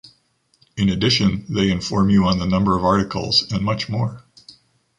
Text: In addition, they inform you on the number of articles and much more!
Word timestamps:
In 0.77 0.89
addition, 0.89 1.45
they 1.47 1.69
inform 1.69 2.09
you 2.09 2.25
on 2.25 2.39
the 2.39 2.47
number 2.47 2.75
of 2.75 2.83
articles 2.83 3.43
and 3.51 3.63
much 3.63 3.87
more! 3.87 4.23